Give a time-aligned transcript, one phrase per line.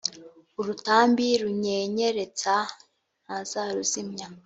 [0.59, 2.55] urutambi runyenyeretsa
[3.23, 4.27] ntazaruzimya